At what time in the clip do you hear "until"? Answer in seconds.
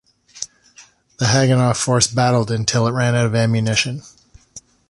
2.49-2.87